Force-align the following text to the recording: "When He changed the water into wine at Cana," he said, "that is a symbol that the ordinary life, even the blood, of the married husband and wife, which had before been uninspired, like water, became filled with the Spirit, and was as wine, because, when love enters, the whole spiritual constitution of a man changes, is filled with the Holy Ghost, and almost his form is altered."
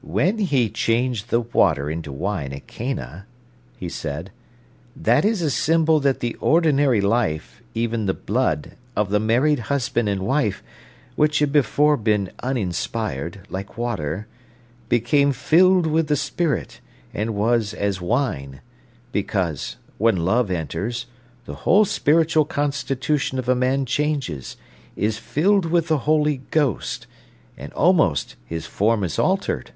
"When 0.00 0.38
He 0.38 0.70
changed 0.70 1.28
the 1.28 1.40
water 1.40 1.90
into 1.90 2.10
wine 2.12 2.54
at 2.54 2.66
Cana," 2.66 3.26
he 3.76 3.90
said, 3.90 4.30
"that 4.96 5.22
is 5.22 5.42
a 5.42 5.50
symbol 5.50 6.00
that 6.00 6.20
the 6.20 6.34
ordinary 6.36 7.02
life, 7.02 7.62
even 7.74 8.06
the 8.06 8.14
blood, 8.14 8.76
of 8.96 9.10
the 9.10 9.20
married 9.20 9.58
husband 9.58 10.08
and 10.08 10.22
wife, 10.22 10.62
which 11.14 11.40
had 11.40 11.52
before 11.52 11.98
been 11.98 12.30
uninspired, 12.42 13.40
like 13.50 13.76
water, 13.76 14.26
became 14.88 15.30
filled 15.32 15.86
with 15.86 16.06
the 16.06 16.16
Spirit, 16.16 16.80
and 17.12 17.34
was 17.34 17.74
as 17.74 18.00
wine, 18.00 18.62
because, 19.12 19.76
when 19.98 20.16
love 20.24 20.50
enters, 20.50 21.04
the 21.44 21.54
whole 21.66 21.84
spiritual 21.84 22.46
constitution 22.46 23.38
of 23.38 23.46
a 23.48 23.54
man 23.54 23.84
changes, 23.84 24.56
is 24.96 25.18
filled 25.18 25.66
with 25.66 25.88
the 25.88 25.98
Holy 25.98 26.38
Ghost, 26.50 27.06
and 27.58 27.72
almost 27.74 28.36
his 28.46 28.64
form 28.64 29.04
is 29.04 29.18
altered." 29.18 29.72